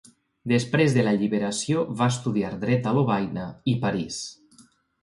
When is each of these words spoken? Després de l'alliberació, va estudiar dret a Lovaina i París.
Després 0.51 0.95
de 0.95 1.03
l'alliberació, 1.07 1.83
va 2.01 2.09
estudiar 2.15 2.51
dret 2.65 2.91
a 2.93 2.95
Lovaina 2.99 3.47
i 3.75 3.79
París. 3.87 4.21